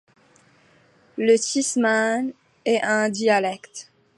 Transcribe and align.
Le 1.15 1.37
tisman 1.37 2.33
est 2.65 2.81
un 2.81 3.09
dialecte. 3.09 3.91